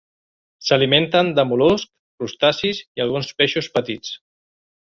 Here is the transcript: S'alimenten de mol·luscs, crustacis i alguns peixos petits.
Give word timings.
S'alimenten 0.69 1.29
de 1.39 1.45
mol·luscs, 1.51 1.91
crustacis 2.23 2.83
i 2.85 3.07
alguns 3.07 3.33
peixos 3.43 3.73
petits. 3.77 4.19